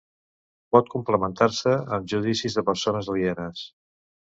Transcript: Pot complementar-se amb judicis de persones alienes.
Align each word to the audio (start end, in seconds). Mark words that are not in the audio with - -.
Pot 0.75 0.89
complementar-se 0.93 1.75
amb 1.99 2.11
judicis 2.15 2.59
de 2.61 2.65
persones 2.73 3.13
alienes. 3.17 3.65